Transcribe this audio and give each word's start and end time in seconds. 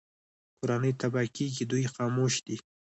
کورنۍ 0.57 0.93
تباه 1.01 1.27
کېږي 1.35 1.63
دوی 1.71 1.85
خاموش 1.93 2.33
دي 2.45 2.57